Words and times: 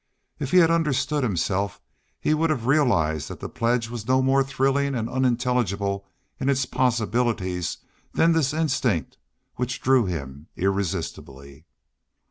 If 0.39 0.49
he 0.49 0.57
had 0.57 0.71
understood 0.71 1.21
himself 1.21 1.79
he 2.19 2.33
would 2.33 2.49
have 2.49 2.65
realized 2.65 3.29
that 3.29 3.39
the 3.39 3.47
pledge 3.47 3.87
was 3.87 4.07
no 4.07 4.19
more 4.23 4.43
thrilling 4.43 4.95
and 4.95 5.07
unintelligible 5.07 6.07
in 6.39 6.49
its 6.49 6.65
possibilities 6.65 7.77
than 8.11 8.31
this 8.31 8.51
instinct 8.51 9.19
which 9.57 9.79
drew 9.79 10.07
him 10.07 10.47
irresistibly. 10.55 11.65